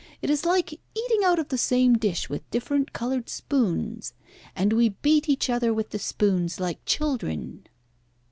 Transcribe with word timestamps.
It 0.19 0.31
is 0.31 0.45
like 0.45 0.73
eating 0.73 1.23
out 1.23 1.37
of 1.37 1.49
the 1.49 1.59
same 1.59 1.95
dish 1.95 2.27
with 2.27 2.49
different 2.49 2.91
coloured 2.91 3.29
spoons. 3.29 4.15
And 4.55 4.73
we 4.73 4.89
beat 4.89 5.29
each 5.29 5.47
other 5.47 5.71
with 5.75 5.91
the 5.91 5.99
spoons, 5.99 6.59
like 6.59 6.83
children." 6.87 7.67